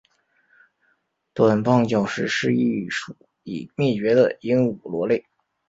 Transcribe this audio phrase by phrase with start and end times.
[1.31, 5.27] 短棒角石是一属已灭绝的鹦鹉螺类。